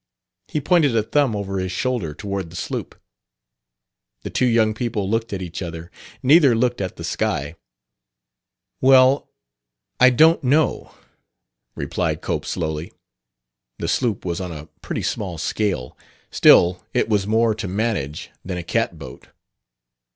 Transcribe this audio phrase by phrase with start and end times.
[0.47, 2.99] He pointed a thumb over his shoulder toward the sloop.
[4.23, 5.91] The two young people looked at each other.
[6.23, 7.53] Neither looked at the sky.
[8.81, 9.29] "Well,
[9.99, 10.91] I don't know,"
[11.75, 12.91] replied Cope slowly.
[13.77, 15.95] The sloop was on a pretty small scale;
[16.31, 19.27] still, it was more to manage than a cat boat.